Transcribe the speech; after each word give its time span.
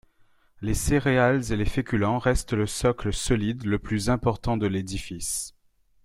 Les 0.63 0.73
céréales 0.73 1.51
et 1.53 1.55
les 1.55 1.65
féculents 1.65 2.17
restent 2.17 2.53
le 2.53 2.65
socle 2.65 3.13
solide 3.13 3.65
le 3.65 3.77
plus 3.77 4.09
important 4.09 4.57
de 4.57 4.65
l’édifice. 4.65 5.53